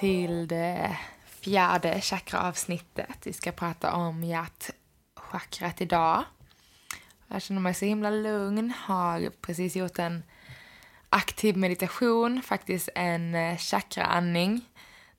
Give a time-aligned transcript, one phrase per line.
[0.00, 3.18] Till det fjärde chakraavsnittet.
[3.26, 6.24] Vi ska prata om hjärtchakrat idag.
[7.28, 10.22] Jag känner mig så himla lugn, har precis gjort en
[11.08, 14.60] aktiv meditation, faktiskt en eh, chakraandning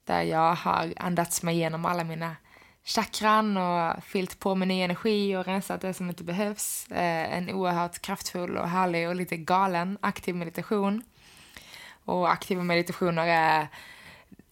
[0.04, 2.36] där jag har andats mig igenom alla mina
[2.84, 6.88] chakran och fyllt på med ny energi och rensat det som inte behövs.
[6.92, 11.04] Eh, en oerhört kraftfull och härlig och lite galen aktiv meditation.
[12.06, 13.68] Och aktiva meditationer är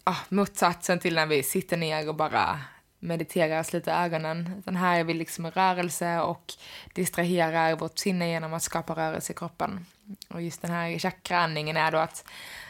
[0.05, 2.59] ah, motsatsen till när vi sitter ner och bara
[2.99, 4.63] mediterar och sluter ögonen.
[4.65, 6.53] Den här är vi liksom i rörelse och
[6.93, 9.85] distraherar vårt sinne genom att skapa rörelse i kroppen.
[10.29, 12.25] Och just den här chakraandningen är då att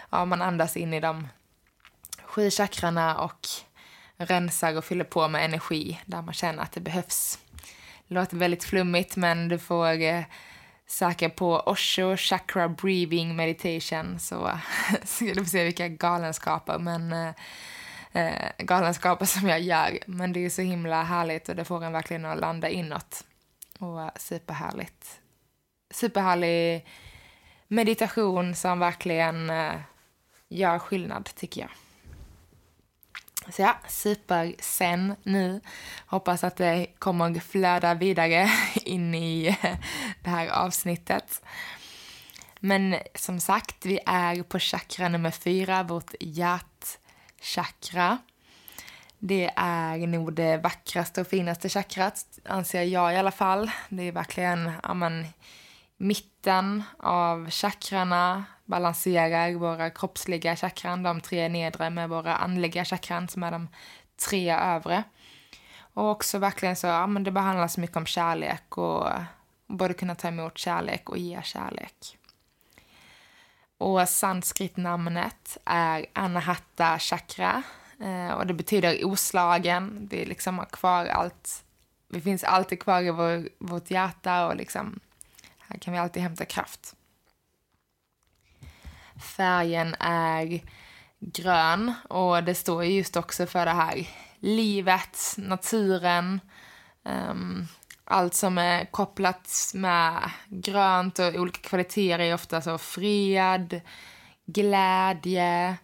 [0.10, 1.28] ja, man andas in i de
[2.24, 3.48] sju chakrarna och
[4.18, 7.40] rensar och fyller på med energi där man känner att det behövs.
[8.08, 10.24] Det låter väldigt flummigt men du får eh,
[10.88, 14.60] Söker på Osho Chakra Breathing Meditation så
[15.04, 17.34] ska du få se vilka galenskaper men eh,
[18.12, 20.00] eh, galenskaper som jag gör.
[20.08, 23.24] Men det är så himla härligt och det får en verkligen att landa inåt.
[23.80, 25.20] Och eh, superhärligt.
[25.92, 26.86] Superhärlig
[27.68, 29.76] meditation som verkligen eh,
[30.50, 31.70] gör skillnad, tycker jag.
[33.50, 35.62] Så ja, super sen nu.
[36.06, 39.76] Hoppas att det kommer flöda vidare in i eh,
[40.24, 41.42] det här avsnittet.
[42.60, 48.18] Men som sagt, vi är på chakra nummer fyra, vårt hjärtchakra.
[49.20, 53.72] Det är nog det vackraste och finaste chakrat, anser jag i alla fall.
[53.90, 55.28] Det är verkligen, ja men,
[55.98, 63.44] mitten av chakrarna balanserar våra kroppsliga chakran, de tre nedre med våra andliga chakran som
[63.44, 63.68] är de
[64.30, 65.04] tre övre.
[65.94, 69.10] Och också verkligen så, ja men det behandlas mycket om kärlek och
[69.68, 72.18] både kunna ta emot kärlek och ge kärlek.
[73.78, 77.64] Och sanskritnamnet är Anahata chakra
[78.02, 80.08] eh, och det betyder oslagen.
[80.12, 81.64] Vi liksom har kvar allt,
[82.10, 85.00] vi finns alltid kvar i vår, vårt hjärta och liksom
[85.68, 86.96] här kan vi alltid hämta kraft.
[89.38, 90.62] Färgen är
[91.20, 94.08] grön och det står just också för det här
[94.40, 96.40] livet, naturen,
[97.04, 97.68] um,
[98.04, 103.82] allt som är kopplat med grönt och olika kvaliteter är ofta så fred,
[104.46, 105.78] glädje,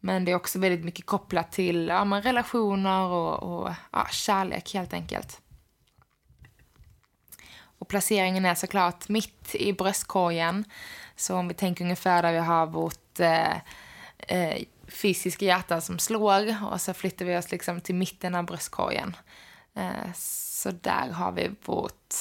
[0.00, 4.92] men det är också väldigt mycket kopplat till ja, relationer och, och ja, kärlek helt
[4.92, 5.40] enkelt.
[7.80, 10.64] Och placeringen är såklart mitt i bröstkorgen.
[11.16, 13.56] Så om vi tänker ungefär där vi har vårt eh,
[14.18, 19.16] eh, fysiska hjärta som slår och så flyttar vi oss liksom till mitten av bröstkorgen.
[19.74, 22.14] Eh, så där har vi vårt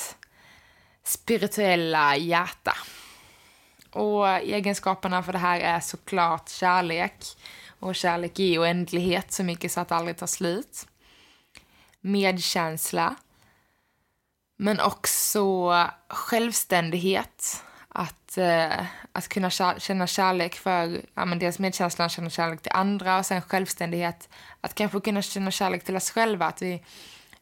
[1.04, 2.76] spirituella hjärta.
[3.92, 7.26] Och egenskaperna för det här är såklart kärlek.
[7.80, 10.88] Och kärlek är oändlighet så mycket så att det aldrig tar slut.
[12.02, 13.16] Medkänsla
[14.62, 15.74] men också
[16.08, 17.64] självständighet.
[17.90, 19.50] Att, eh, att kunna
[19.80, 24.30] känna kärlek för, ja, men dels medkänslan, känna kärlek till andra och sen självständighet.
[24.62, 26.84] Att kanske kunna känna kärlek till oss själva, att vi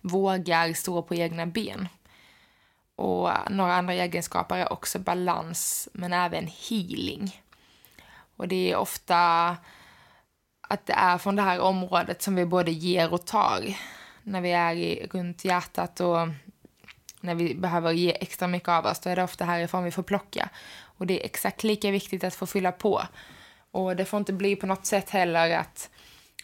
[0.02, 1.88] vågar stå på egna ben.
[2.96, 7.42] Och några andra egenskaper är också balans, men även healing.
[8.36, 9.18] Och det är ofta
[10.62, 13.78] att det är från det här området som vi både ger och tar.
[14.24, 16.28] När vi är i, runt hjärtat och
[17.22, 20.04] när vi behöver ge extra mycket av oss, då är det ofta härifrån vi får
[20.04, 20.50] plocka.
[20.80, 23.02] Och det är exakt lika viktigt att få fylla på.
[23.72, 25.90] Och det får inte bli på något sätt heller att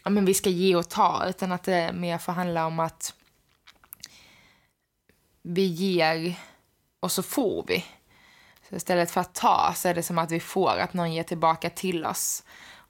[0.04, 3.14] ja, men vi ska ge och ta, utan att det mer får handla om att
[5.42, 6.34] vi ger
[7.00, 7.84] och så får vi.
[8.68, 11.22] Så istället för att ta så är det som att vi får, att någon ger
[11.22, 12.44] tillbaka till oss.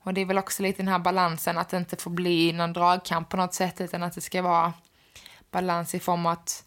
[0.05, 2.73] Och det är väl också lite den här balansen, att det inte får bli någon
[2.73, 4.73] dragkamp på något sätt, utan att det ska vara
[5.51, 6.65] balans i form av att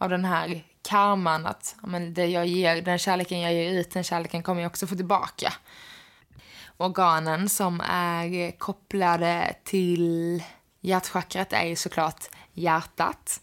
[0.00, 4.04] av den här karman, att men det jag ger, den kärleken jag ger ut, den
[4.04, 5.52] kärleken kommer jag också få tillbaka.
[6.76, 10.42] Organen som är kopplade till
[10.80, 13.40] Hjärtchakrat är ju såklart hjärtat.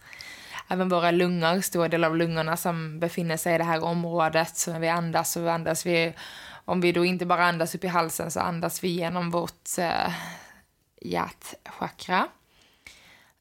[0.67, 4.57] Även våra lungor, stora delar av lungorna som befinner sig i det här området.
[4.57, 6.13] Så när vi andas så andas vi,
[6.65, 10.13] om vi då inte bara andas upp i halsen så andas vi genom vårt eh,
[11.01, 12.27] hjärtchakra.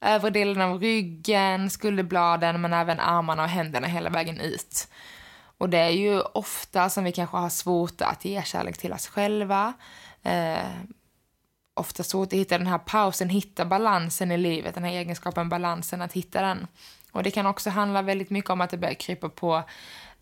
[0.06, 4.88] Övre delen av ryggen, skulderbladen men även armarna och händerna hela vägen ut.
[5.58, 9.06] Och det är ju ofta som vi kanske har svårt att ge kärlek till oss
[9.06, 9.72] själva.
[10.22, 10.66] Eh,
[11.74, 16.02] ofta svårt att hitta den här pausen, hitta balansen i livet, den här egenskapen, balansen,
[16.02, 16.66] att hitta den.
[17.12, 19.62] Och det kan också handla väldigt mycket om att det börjar krypa på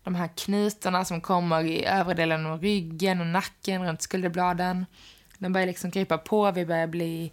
[0.03, 4.85] de här knutarna som kommer i övre delen av ryggen och nacken, runt skulderbladen.
[5.37, 7.31] De börjar liksom krypa på, vi börjar bli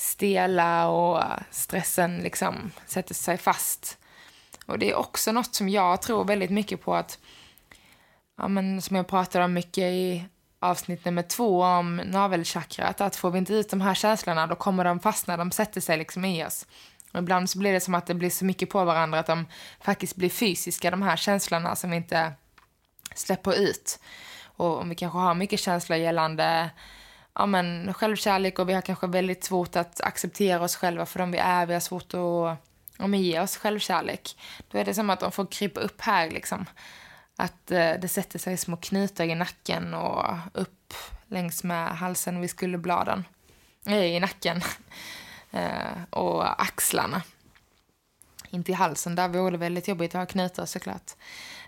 [0.00, 3.98] stela och äh, stressen liksom sätter sig fast.
[4.66, 7.18] Och det är också något som jag tror väldigt mycket på att,
[8.36, 10.24] ja men som jag pratade om mycket i
[10.60, 14.84] avsnitt nummer två om navelchakrat, att får vi inte ut de här känslorna då kommer
[14.84, 16.66] de fastna, de sätter sig liksom i oss.
[17.12, 19.46] Och ibland så blir det som att det blir så mycket på varandra att de
[19.80, 22.32] faktiskt blir fysiska, de här känslorna som vi inte
[23.14, 24.00] släpper ut.
[24.42, 26.70] Och om vi kanske har mycket känslor gällande
[27.34, 31.30] ja, men, självkärlek och vi har kanske väldigt svårt att acceptera oss själva för de
[31.30, 32.58] vi är, vi har svårt att
[33.00, 34.36] om ge oss självkärlek.
[34.70, 36.66] Då är det som att de får krypa upp här liksom.
[37.36, 40.94] Att eh, det sätter sig små knutar i nacken och upp
[41.28, 43.24] längs med halsen vid skulderbladen.
[43.84, 44.62] Nej, eh, i nacken.
[45.50, 47.22] eh, och axlarna.
[48.50, 51.12] Inte i halsen, där vore det väldigt jobbigt att ha knutar såklart.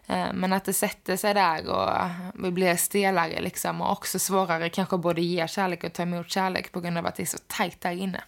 [0.07, 4.69] Eh, men att det sätter sig där och vi blir stelare liksom och också svårare
[4.69, 7.39] kanske både ge kärlek och ta emot kärlek på grund av att det är så
[7.47, 8.25] tajt där inne.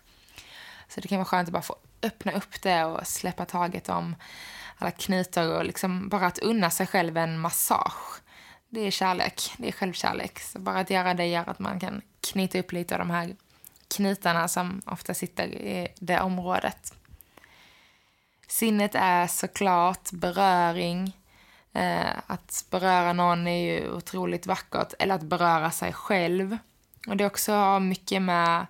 [0.89, 4.17] Så det kan vara skönt att bara få öppna upp det och släppa taget om
[4.79, 8.23] alla knutar och liksom bara att unna sig själv en massage.
[8.69, 10.41] Det är kärlek, det är självkärlek.
[10.41, 13.37] Så bara att göra det gör att man kan knyta upp lite av de här
[13.97, 16.95] knutarna som ofta sitter i det området.
[18.49, 21.13] Sinnet är såklart beröring.
[21.75, 24.93] Eh, att beröra någon är ju otroligt vackert.
[24.99, 26.59] Eller att beröra sig själv.
[27.07, 28.67] Och det också har mycket med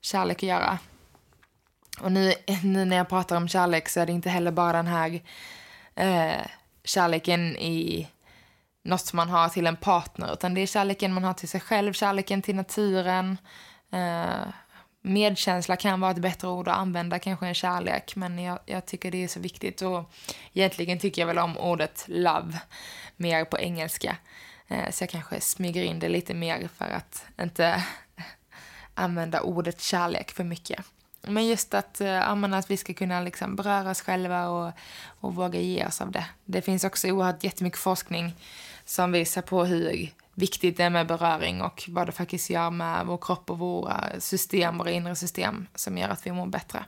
[0.00, 0.78] kärlek att göra.
[2.00, 4.86] Och nu, nu när jag pratar om kärlek så är det inte heller bara den
[4.86, 5.20] här
[5.94, 6.46] eh,
[6.84, 8.08] kärleken i
[8.82, 11.92] något man har till en partner, utan det är kärleken man har till sig själv,
[11.92, 13.38] kärleken till naturen.
[13.92, 14.48] Eh,
[15.02, 19.10] medkänsla kan vara ett bättre ord att använda kanske än kärlek, men jag, jag, tycker
[19.10, 20.10] det är så viktigt och
[20.54, 22.60] egentligen tycker jag väl om ordet love
[23.16, 24.16] mer på engelska.
[24.68, 27.84] Eh, så jag kanske smyger in det lite mer för att inte
[28.94, 30.84] använda ordet kärlek för mycket.
[31.22, 34.72] Men just att, eh, att vi ska kunna liksom beröra oss själva och,
[35.20, 36.26] och våga ge oss av det.
[36.44, 38.34] Det finns också oerhört jättemycket forskning
[38.84, 43.06] som visar på hur viktigt det är med beröring och vad det faktiskt gör med
[43.06, 46.84] vår kropp och våra system, våra inre system som gör att vi mår bättre.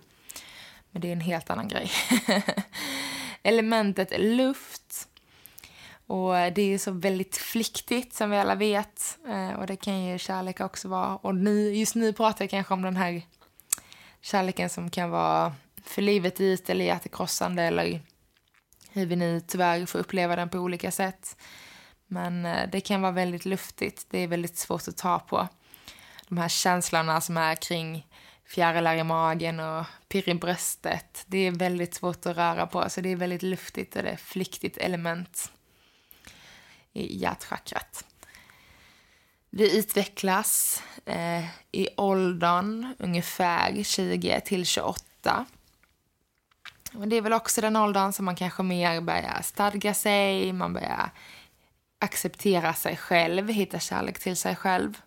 [0.90, 1.90] Men det är en helt annan grej.
[3.42, 5.08] Elementet luft.
[6.06, 9.18] Och det är så väldigt flyktigt som vi alla vet.
[9.28, 11.16] Eh, och det kan ju kärlek också vara.
[11.16, 13.22] Och nu, just nu pratar jag kanske om den här
[14.20, 15.54] kärleken som kan vara
[15.84, 18.00] för livet ut eller hjärtekrossande eller
[18.90, 21.36] hur vi nu tyvärr får uppleva den på olika sätt.
[22.12, 25.48] Men eh, det kan vara väldigt luftigt, det är väldigt svårt att ta på.
[26.28, 28.06] De här känslorna som är kring
[28.44, 33.00] fjärilar i magen och pirr i bröstet, det är väldigt svårt att röra på, så
[33.00, 35.52] det är väldigt luftigt och det är flyktigt element
[36.92, 38.04] i hjärtchakrat.
[39.50, 45.46] Vi utvecklas eh, i åldern ungefär 20 till 28.
[46.94, 50.72] Och det är väl också den åldern som man kanske mer börjar stadga sig, man
[50.72, 51.10] börjar
[52.00, 55.00] acceptera sig själv, hitta kärlek till sig själv.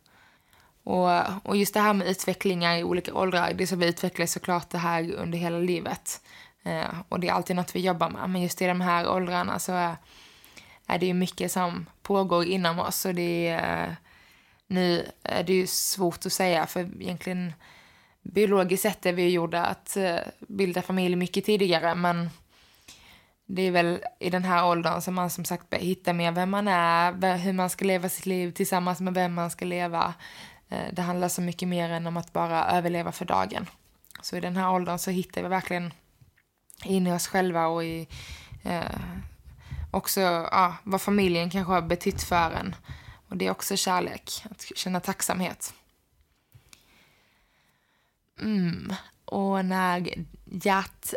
[0.83, 1.09] Och,
[1.43, 4.77] och just det här med utvecklingar i olika åldrar, det som vi utvecklar såklart det
[4.77, 6.21] här under hela livet.
[6.63, 8.29] Eh, och det är alltid något vi jobbar med.
[8.29, 9.95] Men just i de här åldrarna så är,
[10.87, 13.93] är det ju mycket som pågår inom oss och det är eh,
[14.67, 17.53] nu är det ju svårt att säga för egentligen
[18.21, 22.29] biologiskt sett är vi gjorda att eh, bilda familj mycket tidigare men
[23.45, 26.49] det är väl i den här åldern som man som sagt börjar hitta mer vem
[26.49, 30.13] man är, hur man ska leva sitt liv tillsammans med vem man ska leva.
[30.69, 33.69] Eh, det handlar så mycket mer än om att bara överleva för dagen.
[34.21, 35.93] Så i den här åldern så hittar vi verkligen
[36.83, 38.07] in i oss själva och i
[38.63, 38.99] eh,
[39.91, 42.75] också ja, vad familjen kanske har betytt för en.
[43.29, 45.73] Och det är också kärlek, att känna tacksamhet.
[48.41, 48.93] Mm.
[49.33, 50.13] Och när
[50.45, 51.09] hjärtchakrat,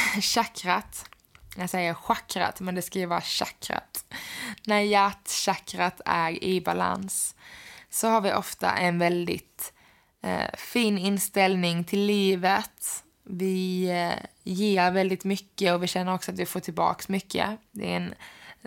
[0.20, 1.04] chakrat,
[1.56, 4.04] jag säger chakrat men det ska ju vara chakrat.
[4.66, 7.34] När hjärtchakrat är i balans
[7.90, 9.72] så har vi ofta en väldigt
[10.22, 13.04] eh, fin inställning till livet.
[13.24, 17.50] Vi eh, ger väldigt mycket och vi känner också att vi får tillbaka mycket.
[17.70, 18.14] Det är en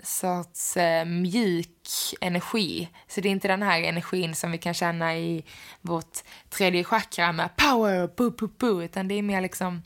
[0.02, 1.88] sorts eh, mjuk
[2.20, 2.88] energi.
[3.08, 5.44] Så det är inte den här energin som vi kan känna i
[5.80, 6.18] vårt
[6.50, 9.82] tredje chakra med power, bu, bu, bu, utan det är mer liksom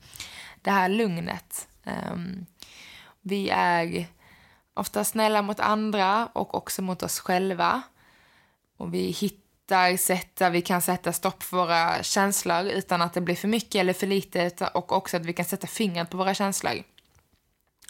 [0.62, 1.68] det här lugnet.
[1.84, 2.46] Um,
[3.22, 4.06] vi är
[4.74, 7.82] ofta snälla mot andra och också mot oss själva.
[8.76, 13.20] Och vi hittar sätt där vi kan sätta stopp för våra känslor utan att det
[13.20, 16.34] blir för mycket eller för lite och också att vi kan sätta fingret på våra
[16.34, 16.82] känslor.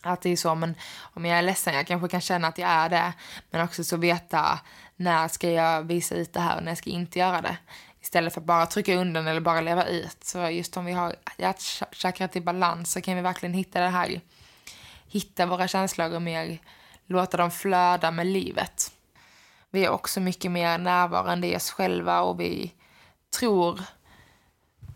[0.02, 2.70] Att det är så, men om jag är ledsen, jag kanske kan känna att jag
[2.70, 3.12] är det,
[3.50, 4.60] men också så veta
[4.96, 7.56] när ska jag visa ut det här och när ska jag inte göra det.
[8.00, 10.24] Istället för att bara trycka undan eller bara leva ut.
[10.24, 14.20] Så just om vi har hjärtchakrat i balans så kan vi verkligen hitta det här,
[15.06, 16.58] hitta våra känslor och mer
[17.06, 18.92] låta dem flöda med livet.
[19.70, 22.72] Vi är också mycket mer närvarande i oss själva och vi
[23.38, 23.80] tror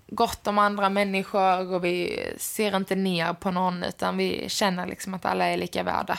[0.07, 5.15] gott om andra människor och vi ser inte ner på någon utan vi känner liksom
[5.15, 6.19] att alla är lika värda.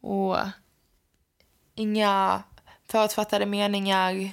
[0.00, 0.36] Och
[1.74, 2.42] inga
[2.88, 4.30] förutfattade meningar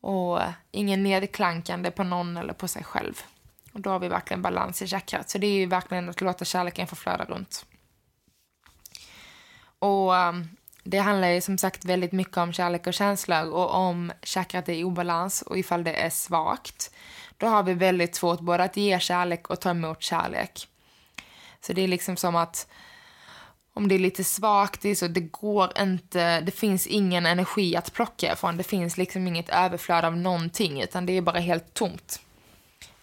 [0.00, 3.22] och ingen nedklankande på någon eller på sig själv.
[3.72, 5.30] Och då har vi verkligen balans i chakrat.
[5.30, 7.66] Så det är ju verkligen att låta kärleken få flöda runt.
[9.78, 10.48] Och um,
[10.84, 14.72] det handlar ju som sagt väldigt mycket om kärlek och känslor och om chakrat är
[14.72, 16.90] i obalans och ifall det är svagt
[17.36, 20.68] då har vi väldigt svårt både att ge kärlek och ta emot kärlek.
[21.60, 22.68] Så det är liksom som att
[23.74, 27.92] om det är lite svagt, det, så det går inte, det finns ingen energi att
[27.92, 28.56] plocka ifrån.
[28.56, 32.20] Det finns liksom inget överflöd av någonting, utan det är bara helt tomt.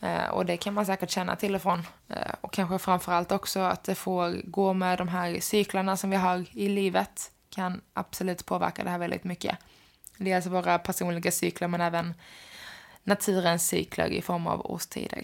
[0.02, 1.88] Eh, och det kan man säkert känna till och från.
[2.10, 6.16] Eh, och kanske framförallt också att det får gå med de här cyklarna som vi
[6.16, 9.58] har i livet kan absolut påverka det här väldigt mycket.
[10.18, 12.14] Det är alltså våra personliga cykler men även
[13.04, 15.24] naturens cykler i form av årstider.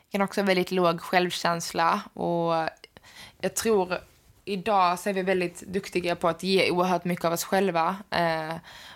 [0.00, 2.68] Jag kan också ha väldigt låg självkänsla och
[3.40, 3.98] jag tror
[4.44, 7.96] idag så är vi väldigt duktiga på att ge oerhört mycket av oss själva.
[8.10, 8.54] Eh,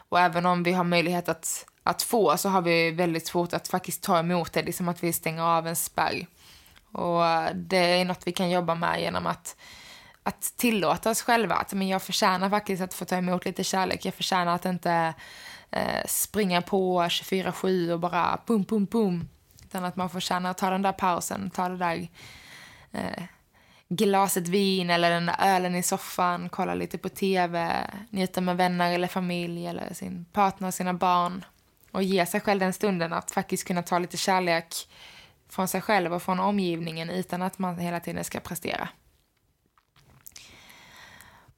[0.08, 3.68] och även om vi har möjlighet att, att få så har vi väldigt svårt att
[3.68, 4.62] faktiskt ta emot det.
[4.62, 6.26] Det är som att vi stänger av en spärr.
[6.92, 9.56] Och det är något vi kan jobba med genom att,
[10.28, 14.04] att tillåta oss själva att men jag förtjänar faktiskt att få ta emot lite kärlek.
[14.04, 15.14] Jag förtjänar att inte
[15.70, 19.28] eh, springa på 24-7 och bara pum, pum, pum.
[19.64, 22.08] Utan att man får känna att ta den där pausen, ta det där
[22.92, 23.22] eh,
[23.88, 28.92] glaset vin eller den där ölen i soffan, kolla lite på tv, njuta med vänner
[28.92, 31.44] eller familj eller sin partner och sina barn.
[31.90, 34.88] Och ge sig själv den stunden att faktiskt kunna ta lite kärlek
[35.48, 38.88] från sig själv och från omgivningen utan att man hela tiden ska prestera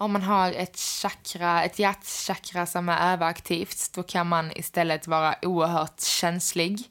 [0.00, 5.35] om man har ett chakra, ett hjärtchakra som är överaktivt, då kan man istället vara
[5.42, 6.85] oerhört känslig.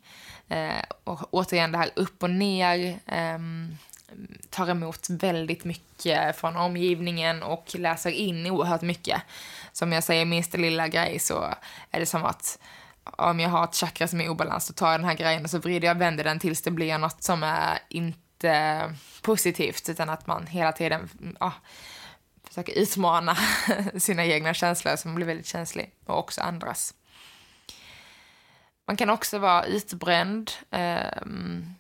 [0.48, 3.40] Eh, och återigen det här upp och ner, eh,
[4.50, 9.22] tar emot väldigt mycket från omgivningen och läser in oerhört mycket.
[9.72, 11.54] Som jag säger, minsta lilla grej så
[11.92, 12.60] är det som att
[13.04, 15.44] om jag har ett chakra som är i obalans så tar jag den här grejen
[15.44, 19.90] och så vrider jag och vänder den tills det blir något som är inte positivt
[19.90, 21.54] utan att man hela tiden, ja,
[22.50, 23.38] försöka utmana
[23.98, 26.94] sina egna känslor som blir väldigt känslig och också andras.
[28.88, 30.52] Man kan också vara utbränd.
[30.72, 31.74] Ehm,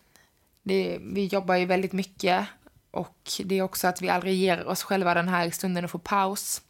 [0.64, 2.46] det, vi jobbar ju väldigt mycket
[2.92, 6.00] och det är också att vi aldrig ger oss själva den här stunden att få
[6.00, 6.62] paus.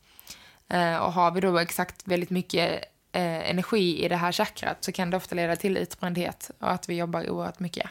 [0.67, 4.91] Ehm, och har vi då exakt väldigt mycket eh, energi i det här chakrat så
[4.91, 7.89] kan det ofta leda till utbrändhet och att vi jobbar oerhört mycket.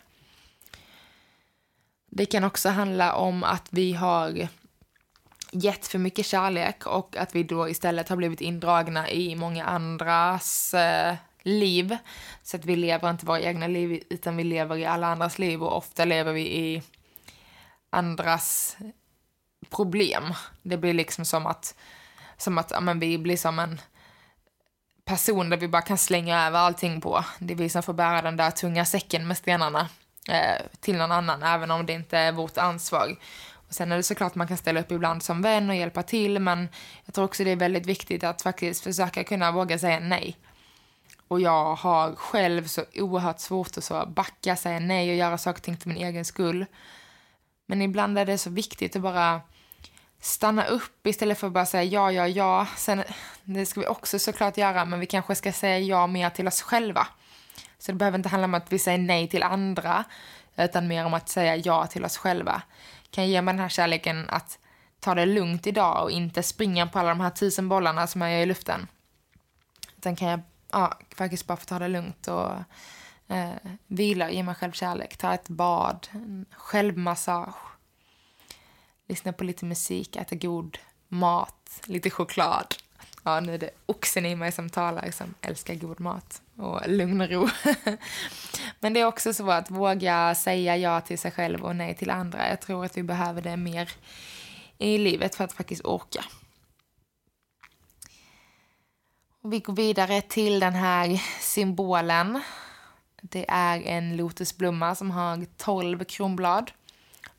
[2.11, 4.49] Det kan också handla om att vi har
[5.53, 10.75] gett för mycket kärlek och att vi då istället har blivit indragna i många andras
[10.75, 11.97] eh, liv.
[12.43, 15.63] Så att vi lever inte våra egna liv utan vi lever i alla andras liv
[15.63, 16.83] och ofta lever vi i
[17.91, 18.77] andras
[19.71, 20.35] problem.
[20.63, 21.75] Det blir liksom som att,
[22.37, 23.81] som att ja, men vi blir som en
[25.05, 27.25] person där vi bara kan slänga över allting på.
[27.39, 29.89] Det är vi som får bära den där tunga säcken med stenarna
[30.29, 33.17] eh, till någon annan, även om det inte är vårt ansvar.
[33.69, 36.39] Och sen är det såklart man kan ställa upp ibland som vän och hjälpa till
[36.39, 36.69] men
[37.05, 40.37] jag tror också det är väldigt viktigt att faktiskt försöka kunna våga säga nej.
[41.29, 45.59] Och jag har själv så oerhört svårt att så backa, säga nej och göra saker
[45.59, 46.67] och ting för min egen skull.
[47.67, 49.41] Men ibland är det så viktigt att bara
[50.21, 52.67] stanna upp istället för att bara säga ja, ja, ja.
[52.77, 53.03] Sen,
[53.45, 56.63] det ska vi också såklart göra, men vi kanske ska säga ja mer till oss
[56.63, 57.07] själva.
[57.79, 60.05] Så det behöver inte handla om att vi säger nej till andra,
[60.57, 62.63] utan mer om att säga ja till oss själva
[63.11, 64.59] kan ge mig den här kärleken att
[65.01, 68.33] ta det lugnt idag och inte springa på alla de här tusen bollarna som jag
[68.33, 68.87] gör i luften.
[69.97, 70.41] Utan kan jag
[70.73, 72.53] ja, faktiskt bara få ta det lugnt och
[73.29, 73.51] eh,
[73.87, 77.57] vila, ge mig själv kärlek, ta ett bad, en självmassage,
[79.07, 82.75] lyssna på lite musik, äta god mat, lite choklad.
[83.25, 87.21] Ja, nu är det oxen i mig som talar, som älskar god mat och lugn
[87.21, 87.49] och ro.
[88.81, 92.11] Men det är också så att våga säga ja till sig själv och nej till
[92.11, 92.49] andra.
[92.49, 93.91] Jag tror att vi behöver det mer
[94.79, 96.25] i livet för att faktiskt orka.
[99.43, 102.43] Och vi går vidare till den här symbolen.
[103.23, 106.71] Det är en lotusblomma som har 12 kronblad.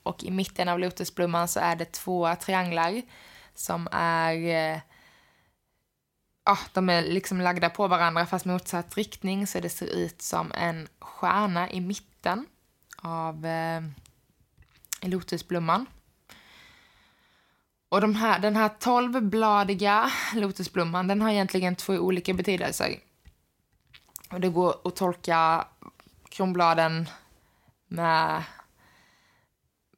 [0.04, 3.02] Och i mitten av lotusblomman så är det två trianglar
[3.56, 4.74] som är...
[4.74, 4.80] Eh,
[6.50, 10.52] Eh, de är liksom lagda på varandra fast motsatt riktning så det ser ut som
[10.52, 12.46] en stjärna i mitten
[12.98, 13.82] av eh,
[15.02, 15.86] lotusblomman.
[17.90, 23.00] Och de här, den här tolvbladiga lotusblomman den har egentligen två olika betydelser.
[24.32, 25.68] Och det går att tolka
[26.30, 27.10] kronbladen
[27.88, 28.44] med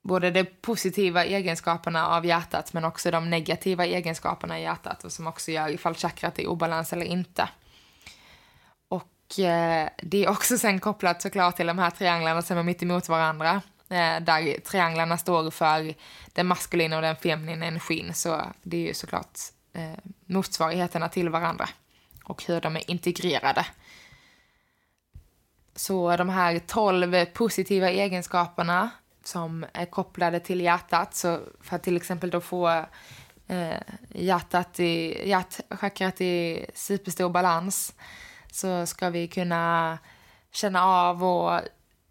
[0.01, 5.27] både de positiva egenskaperna av hjärtat men också de negativa egenskaperna i hjärtat och som
[5.27, 7.49] också gör ifall chakrat är i obalans eller inte.
[8.87, 12.83] Och eh, det är också sen kopplat såklart till de här trianglarna som är mitt
[12.83, 13.61] emot varandra.
[13.89, 15.93] Eh, där trianglarna står för
[16.33, 18.13] den maskulina och den feminina energin.
[18.13, 19.39] Så det är ju såklart
[19.73, 21.69] eh, motsvarigheterna till varandra
[22.23, 23.65] och hur de är integrerade.
[25.75, 28.89] Så de här tolv positiva egenskaperna
[29.23, 32.85] som är kopplade till hjärtat, så för att till exempel då få
[33.47, 37.93] eh, hjärtat i, hjärtchakrat i superstor balans
[38.51, 39.97] så ska vi kunna
[40.51, 41.61] känna av och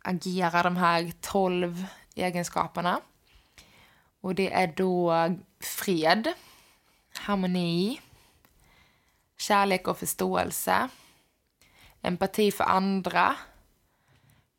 [0.05, 3.01] agera de här tolv egenskaperna.
[4.21, 5.29] Och det är då
[5.61, 6.33] fred,
[7.19, 8.01] harmoni,
[9.39, 10.89] kärlek och förståelse,
[12.03, 13.37] empati för andra,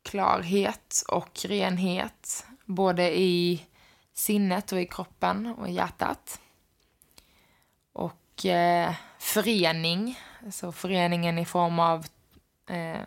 [0.02, 3.66] klarhet och renhet, både i
[4.12, 6.40] sinnet och i kroppen och i hjärtat.
[7.92, 12.06] Och eh, förening, alltså föreningen i form av
[12.68, 13.00] eh,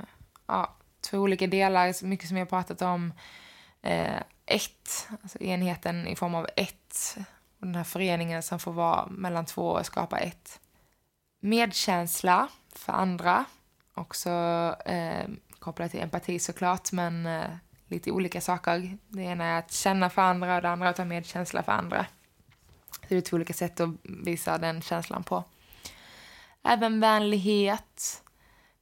[0.47, 3.13] ja, två olika delar, så mycket som jag pratat om.
[3.81, 7.17] Eh, ett, alltså enheten i form av ett.
[7.59, 10.59] Och den här föreningen som får vara mellan två och skapa ett.
[11.39, 13.45] Medkänsla för andra,
[13.93, 14.29] också
[14.85, 15.27] eh,
[15.65, 17.49] kopplat till empati såklart, men eh,
[17.87, 18.97] lite olika saker.
[19.07, 22.05] Det ena är att känna för andra och det andra att ha medkänsla för andra.
[22.91, 25.43] Så det är två olika sätt att visa den känslan på.
[26.63, 28.23] Även vänlighet,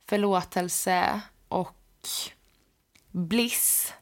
[0.10, 1.78] förlåtelse och
[3.12, 3.94] bliss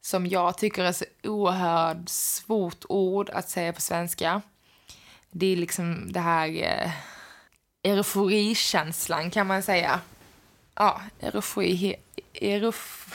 [0.00, 4.42] som jag tycker är så oerhört svårt ord att säga på svenska.
[5.30, 6.90] Det är liksom det här eh,
[7.82, 10.00] euforikänslan kan man säga.
[10.78, 11.96] Ja, eufori,
[12.32, 13.14] euf,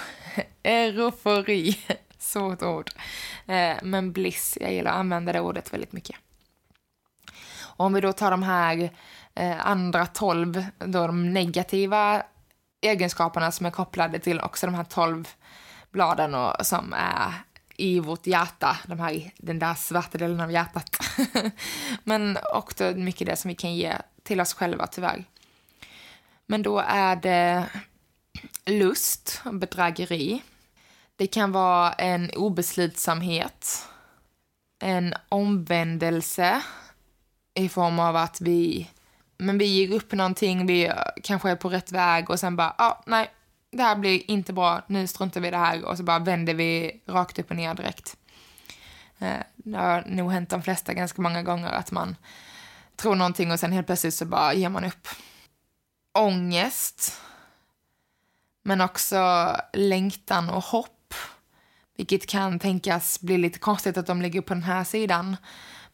[0.64, 1.78] eufori,
[2.18, 2.92] svårt ord.
[3.48, 6.16] Eh, men bliss, jag gillar att använda det ordet väldigt mycket.
[7.62, 8.90] Och om vi då tar de här
[9.36, 12.24] eh, andra tolv, då de negativa
[12.82, 15.30] egenskaperna som är kopplade till också de här tolv
[15.92, 17.34] bladen och, som är
[17.78, 20.98] i vårt hjärta, de här, den där svarta delen av hjärtat.
[22.04, 23.94] Men också mycket det som vi kan ge
[24.24, 25.26] till oss själva tyvärr.
[26.52, 27.70] Men då är det
[28.66, 30.42] lust, bedrägeri.
[31.16, 33.88] Det kan vara en obeslutsamhet,
[34.80, 36.62] en omvändelse
[37.54, 38.90] i form av att vi
[39.38, 40.92] men vi ger upp någonting, vi
[41.24, 43.32] kanske är på rätt väg och sen bara, ja, ah, nej,
[43.72, 46.54] det här blir inte bra, nu struntar vi i det här och så bara vänder
[46.54, 48.18] vi rakt upp och ner direkt.
[49.20, 52.16] Eh, det har nog hänt de flesta ganska många gånger att man
[52.96, 55.08] tror någonting och sen helt plötsligt så bara ger man upp.
[56.14, 57.22] Ångest,
[58.64, 61.14] men också längtan och hopp,
[61.98, 65.38] vilket kan tänkas bli lite konstigt att de ligger på den här sidan.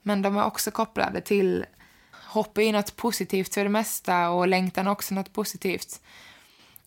[0.02, 1.66] Men de är också kopplade till
[2.12, 6.02] hopp är ju något positivt för det mesta och längtan är också något positivt.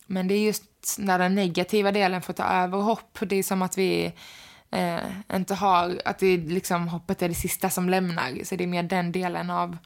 [0.06, 0.64] Men det är just
[0.98, 3.18] när den negativa delen får ta över hopp.
[3.20, 4.12] Det är som att vi
[4.70, 4.98] eh,
[5.32, 8.44] inte har, att det liksom hoppet är det sista som lämnar.
[8.44, 9.78] Så det är mer den delen av,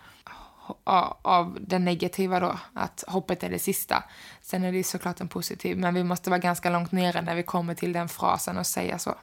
[0.85, 4.05] av, det den negativa då, att hoppet är det sista.
[4.41, 7.43] Sen är det såklart en positiv, men vi måste vara ganska långt nere när vi
[7.43, 9.15] kommer till den frasen och säga så.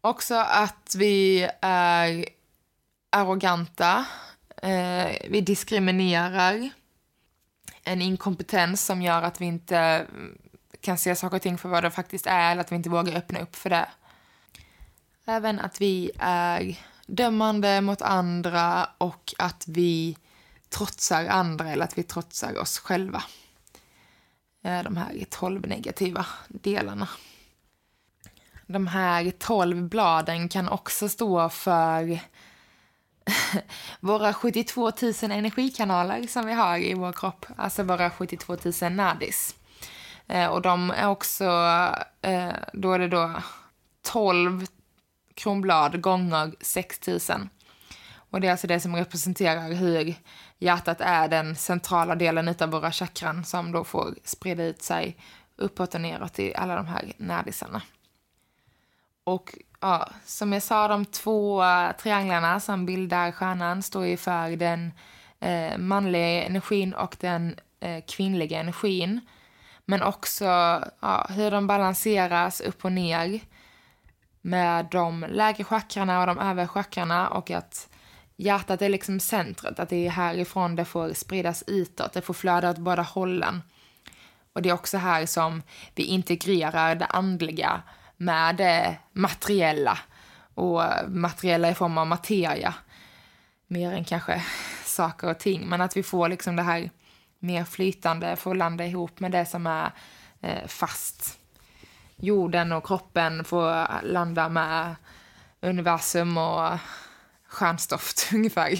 [0.00, 2.24] Också att vi är
[3.10, 4.04] arroganta,
[4.64, 6.70] Eh, vi diskriminerar.
[7.84, 10.38] En inkompetens som gör att vi inte mm,
[10.80, 13.16] kan se saker och ting för vad det faktiskt är eller att vi inte vågar
[13.16, 13.88] öppna upp för det.
[15.24, 20.16] Även att vi är dömande mot andra och att vi
[20.68, 23.22] trotsar andra eller att vi trotsar oss själva.
[24.64, 27.08] Eh, de här 12 negativa delarna.
[28.66, 32.20] De här 12 bladen kan också stå för
[34.00, 39.54] våra 72 000 energikanaler som vi har i vår kropp, alltså våra 72 000 nadis.
[40.26, 41.44] Eh, och de är också,
[42.22, 43.32] eh, då är det då
[44.02, 44.66] 12
[45.34, 47.18] kronblad gånger 6 000.
[48.30, 50.14] Och det är alltså det som representerar hur
[50.58, 55.16] hjärtat är den centrala delen av våra chakran som då får sprida ut sig
[55.56, 57.82] uppåt och neråt i alla de här närdisarna.
[59.24, 64.56] Och ja, som jag sa, de två eh, trianglarna som bildar stjärnan står ju för
[64.56, 64.92] den
[65.40, 69.20] eh, manliga energin och den eh, kvinnliga energin.
[69.84, 70.44] Men också
[71.00, 73.40] ja, hur de balanseras upp och ner
[74.46, 77.88] med de lägre chakrarna och de övre chakrarna och att
[78.36, 82.70] hjärtat är liksom centret, att det är härifrån det får spridas utåt, det får flöda
[82.70, 83.62] åt båda hållen.
[84.52, 85.62] Och det är också här som
[85.94, 87.82] vi integrerar det andliga
[88.16, 89.98] med det materiella
[90.54, 92.74] och materiella i form av materia.
[93.66, 94.44] Mer än kanske
[94.84, 96.90] saker och ting, men att vi får liksom det här
[97.38, 99.90] mer flytande, får landa ihop med det som är
[100.40, 101.38] eh, fast.
[102.16, 104.94] Jorden och kroppen får landa med
[105.60, 106.78] universum och
[107.46, 108.78] stjärnstoft ungefär.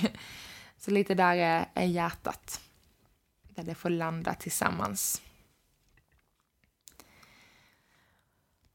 [0.78, 2.60] Så lite där är, är hjärtat.
[3.48, 5.22] Där det får landa tillsammans.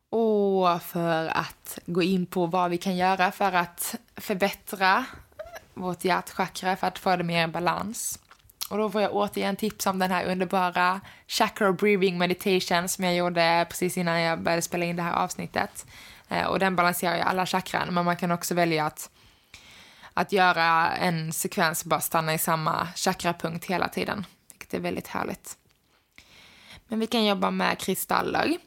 [0.10, 5.06] Och för att gå in på vad vi kan göra för att förbättra
[5.74, 8.20] vårt hjärtchakra för att få det mer i balans.
[8.70, 13.16] Och då får jag återigen tips om den här underbara chakra breathing meditation som jag
[13.16, 15.86] gjorde precis innan jag började spela in det här avsnittet.
[16.30, 19.10] Eh, och den balanserar ju alla chakran, men man kan också välja att,
[20.14, 25.08] att göra en sekvens och bara stanna i samma chakrapunkt hela tiden, vilket är väldigt
[25.08, 25.58] härligt.
[26.88, 28.58] Men vi kan jobba med kristaller.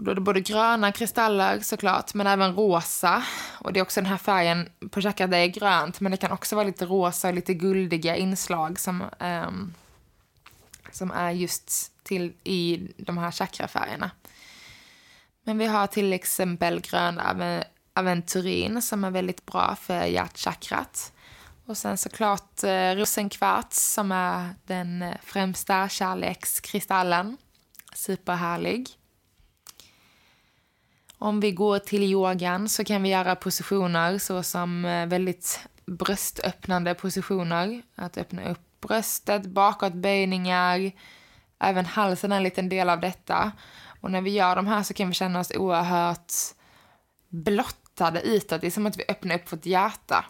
[0.00, 3.22] Då är det både gröna kristaller såklart, men även rosa.
[3.58, 6.32] Och det är också den här färgen på chakrat, det är grönt, men det kan
[6.32, 9.74] också vara lite rosa och lite guldiga inslag som, um,
[10.92, 14.10] som är just till i de här chakrafärgerna.
[15.44, 17.20] Men vi har till exempel grön
[17.94, 21.12] aventurin som är väldigt bra för hjärtchakrat.
[21.66, 27.36] Och sen såklart eh, rosenkvarts som är den eh, främsta kärlekskristallen.
[27.94, 28.99] Superhärlig.
[31.22, 37.82] Om vi går till yogan så kan vi göra positioner såsom eh, väldigt bröstöppnande positioner.
[37.94, 40.92] Att öppna upp bröstet, bakåtböjningar.
[41.58, 43.52] Även halsen är en liten del av detta.
[44.00, 46.32] Och när vi gör de här så kan vi känna oss oerhört
[47.28, 48.60] blottade utåt.
[48.60, 50.24] Det är som att vi öppnar upp vårt hjärta.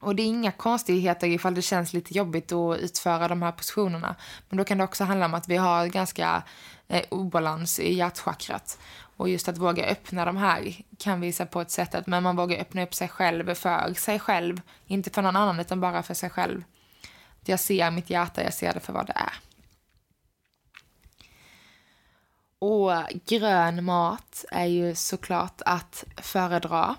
[0.00, 4.16] Och det är inga konstigheter ifall det känns lite jobbigt att utföra de här positionerna.
[4.48, 6.42] Men då kan det också handla om att vi har ganska
[6.88, 8.78] eh, obalans i hjärtchakrat.
[9.18, 12.36] Och just att våga öppna de här kan visa på ett sätt att men man
[12.36, 14.60] vågar öppna upp sig själv för sig själv.
[14.86, 16.64] Inte för någon annan utan bara för sig själv.
[17.42, 19.32] Att jag ser mitt hjärta, jag ser det för vad det är.
[22.58, 22.92] Och
[23.26, 26.94] grön mat är ju såklart att föredra.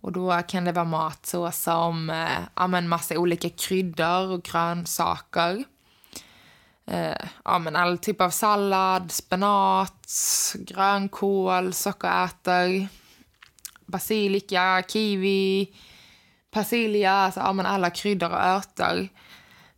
[0.00, 5.64] Och då kan det vara mat så som eh, ja, massa olika kryddor och grönsaker
[6.86, 10.12] eh, ja, men all typ av sallad, spenat,
[10.54, 12.86] grönkål, sockerärtor,
[13.86, 15.74] basilika, kiwi,
[16.50, 19.08] persilja, alltså ja, men alla kryddor och örter.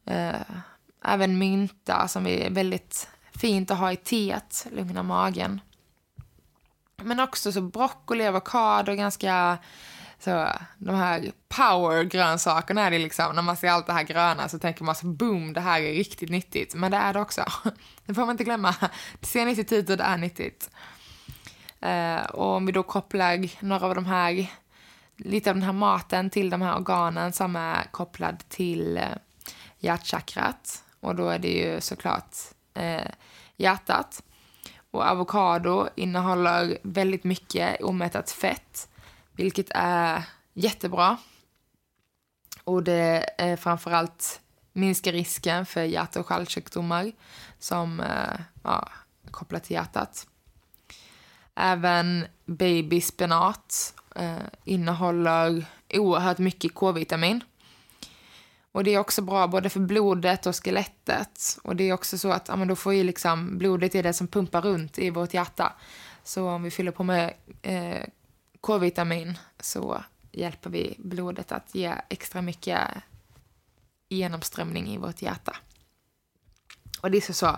[0.05, 0.41] Eh,
[1.05, 5.61] även mynta som är väldigt fint att ha i teet, lugna magen.
[7.03, 9.59] Men också så broccoli, avokado, ganska
[10.27, 13.35] så de här power-grönsakerna är det liksom.
[13.35, 15.93] När man ser allt det här gröna så tänker man så boom, det här är
[15.93, 16.75] riktigt nyttigt.
[16.75, 17.45] Men det är det också.
[18.07, 18.75] Det får man inte glömma.
[19.21, 20.71] Det ser nyttigt ut och det är nyttigt.
[21.85, 24.51] Uh, och om vi då kopplar några av de här,
[25.17, 29.05] lite av den här maten till de här organen som är kopplad till eh,
[29.79, 30.85] hjärtchakrat.
[31.01, 32.37] Och då är det ju såklart
[32.79, 33.11] uh,
[33.57, 34.23] hjärtat.
[34.91, 38.89] Och avokado innehåller väldigt mycket omättat fett
[39.37, 40.23] vilket är
[40.55, 41.17] jättebra.
[42.65, 44.41] Och det är framförallt
[44.73, 47.13] minskar risken för hjärt och kärlsjukdomar
[47.59, 48.89] som eh, ja,
[49.31, 50.27] kopplat till hjärtat.
[51.55, 57.41] Även babyspenat eh, innehåller oerhört mycket K-vitamin.
[58.73, 61.59] Och det är också bra både för blodet och skelettet.
[61.63, 64.13] Och det är också så att ja, men då får ju liksom, blodet är det
[64.13, 65.73] som pumpar runt i vårt hjärta.
[66.25, 68.03] Så om vi fyller på med eh,
[68.61, 72.81] K-vitamin så hjälper vi blodet att ge extra mycket
[74.09, 75.57] genomströmning i vårt hjärta.
[77.01, 77.57] Och det är så,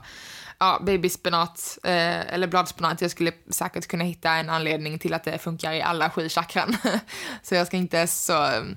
[0.58, 5.38] ja, babyspenat eh, eller bladspenat, jag skulle säkert kunna hitta en anledning till att det
[5.38, 6.76] funkar i alla sju chakran.
[7.42, 8.76] så jag ska inte så mm,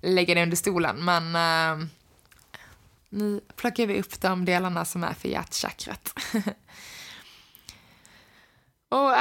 [0.00, 1.86] lägga det under stolen, men eh,
[3.08, 6.14] nu plockar vi upp de delarna som är för hjärtchakrat.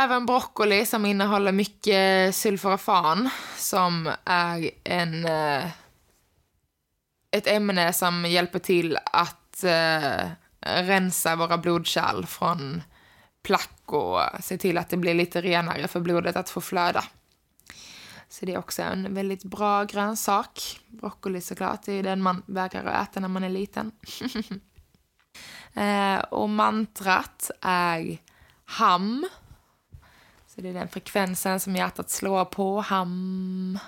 [0.04, 5.66] Även broccoli som innehåller mycket sulforafan som är en, eh,
[7.32, 10.28] ett ämne som hjälper till att eh,
[10.62, 12.82] rensa våra blodkärl från
[13.44, 17.04] plack och se till att det blir lite renare för blodet att få flöda.
[18.30, 20.80] Så det är också en väldigt bra grönsak.
[20.88, 23.92] Broccoli såklart, det är den man vägrar att äta när man är liten.
[25.74, 28.18] eh, och mantrat är
[28.66, 29.28] ham.
[30.56, 32.82] Så det är den frekvensen som hjärtat slår på.
[32.82, 33.80] Ham.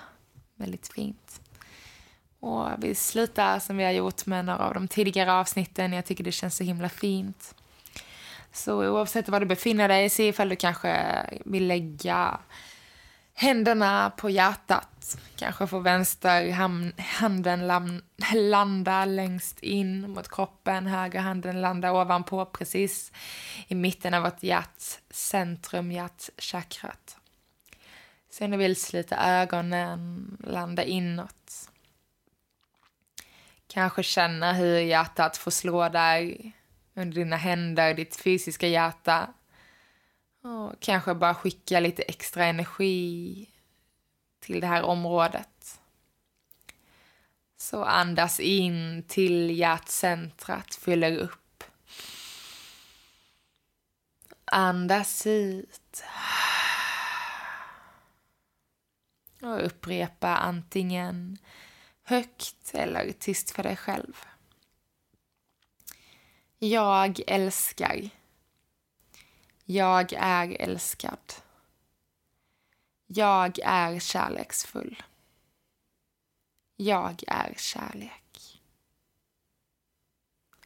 [0.56, 1.40] Väldigt fint.
[2.40, 5.92] Och vi slutar som vi har gjort med några av de tidigare avsnitten.
[5.92, 7.54] Jag tycker det känns så himla fint.
[8.52, 12.38] Så oavsett var du befinner dig, se ifall du kanske vill lägga
[13.34, 14.95] händerna på hjärtat.
[15.36, 16.50] Kanske få vänster
[16.98, 17.66] handen
[18.32, 23.12] landa längst in mot kroppen, höger handen landa ovanpå precis
[23.68, 27.16] i mitten av vårt hjärtcentrum, hjärtchakrat.
[28.30, 31.70] Sen du vill slita ögonen, landa inåt.
[33.66, 36.36] Kanske känna hur hjärtat får slå där
[36.94, 39.32] under dina händer, ditt fysiska hjärta.
[40.42, 43.48] Och kanske bara skicka lite extra energi
[44.46, 45.80] till det här området.
[47.56, 51.64] Så andas in till hjärtcentrat, fyller upp.
[54.44, 56.02] Andas ut.
[59.42, 61.38] Och upprepa antingen
[62.02, 64.24] högt eller tyst för dig själv.
[66.58, 68.10] Jag älskar.
[69.64, 71.45] Jag är älskad.
[73.06, 75.02] Jag är kärleksfull.
[76.76, 78.62] Jag är kärlek.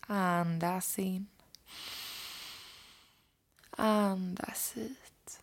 [0.01, 1.27] Andas in.
[3.71, 5.41] Andas ut.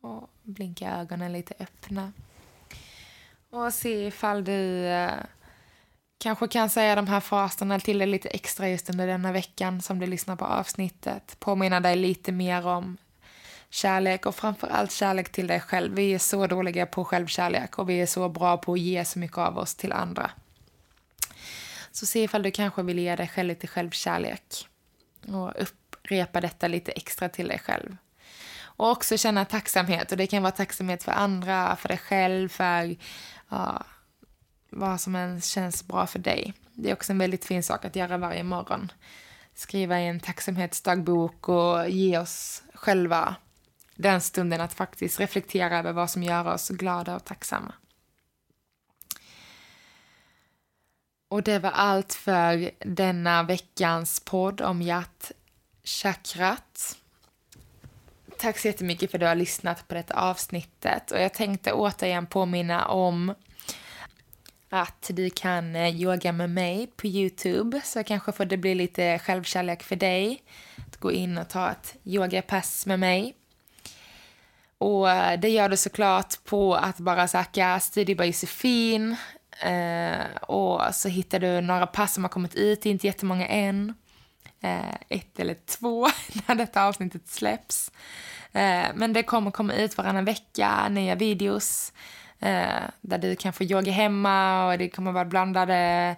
[0.00, 2.12] Och blinka ögonen lite öppna.
[3.50, 5.24] Och se ifall du eh,
[6.18, 9.98] kanske kan säga de här fraserna till dig lite extra just under denna veckan som
[9.98, 11.36] du lyssnar på avsnittet.
[11.40, 12.96] Påminna dig lite mer om
[13.70, 15.94] kärlek och framför allt kärlek till dig själv.
[15.94, 19.18] Vi är så dåliga på självkärlek och vi är så bra på att ge så
[19.18, 20.30] mycket av oss till andra.
[21.92, 24.68] Så se ifall du kanske vill ge dig själv lite självkärlek
[25.26, 27.96] och upprepa detta lite extra till dig själv.
[28.60, 32.96] Och också känna tacksamhet och det kan vara tacksamhet för andra, för dig själv, för
[33.48, 33.84] ja,
[34.70, 36.54] vad som än känns bra för dig.
[36.72, 38.92] Det är också en väldigt fin sak att göra varje morgon.
[39.54, 43.34] Skriva i en tacksamhetsdagbok och ge oss själva
[43.98, 47.74] den stunden att faktiskt reflektera över vad som gör oss glada och tacksamma.
[51.28, 56.98] Och det var allt för denna veckans podd om hjärtchakrat.
[58.38, 62.26] Tack så jättemycket för att du har lyssnat på detta avsnittet och jag tänkte återigen
[62.26, 63.34] påminna om
[64.68, 69.18] att du kan eh, yoga med mig på Youtube så kanske får det bli lite
[69.18, 70.42] självkärlek för dig.
[70.86, 73.34] Att gå in och ta ett yogapass med mig.
[74.78, 79.16] Och eh, det gör du såklart på att bara söka Studio by Josefin
[79.60, 83.94] eh, och så hittar du några pass som har kommit ut, inte jättemånga än.
[84.60, 86.06] Eh, ett eller två
[86.46, 87.92] när detta avsnittet släpps.
[88.52, 91.92] Eh, men det kommer komma ut varannan vecka, nya videos
[92.38, 96.16] eh, där du kan få yoga hemma och det kommer vara blandade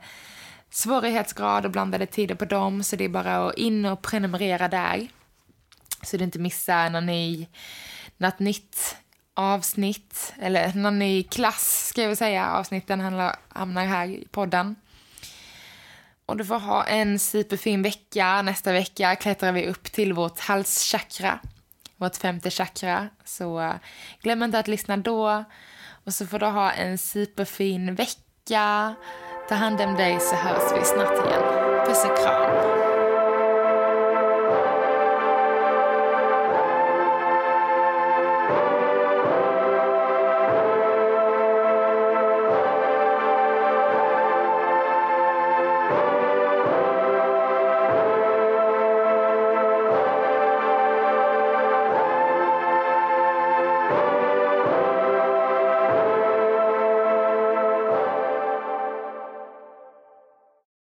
[0.71, 2.83] svårighetsgrad och blandade tider på dem.
[2.83, 5.09] Så det är bara att in och prenumerera där.
[6.03, 7.49] Så du inte missar när ni,
[8.21, 8.97] något nytt
[9.35, 14.77] avsnitt, eller någon ny klass ska jag väl säga, avsnitten handlar, hamnar här i podden.
[16.27, 18.43] Och du får ha en superfin vecka.
[18.43, 21.39] Nästa vecka klättrar vi upp till vårt halschakra,
[21.97, 23.09] vårt femte chakra.
[23.25, 23.75] Så eh,
[24.23, 25.45] glöm inte att lyssna då.
[26.05, 28.95] Och så får du ha en superfin vecka.
[29.49, 31.43] Ta hand om dig så hörs vi snart igen.
[31.87, 32.80] Puss och kram.